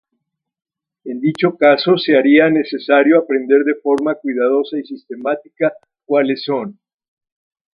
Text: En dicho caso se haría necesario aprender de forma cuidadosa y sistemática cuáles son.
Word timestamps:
En 1.03 1.21
dicho 1.21 1.57
caso 1.59 1.95
se 1.99 2.17
haría 2.17 2.49
necesario 2.49 3.19
aprender 3.19 3.63
de 3.63 3.75
forma 3.83 4.15
cuidadosa 4.15 4.79
y 4.79 4.83
sistemática 4.83 5.73
cuáles 6.05 6.43
son. 6.43 6.79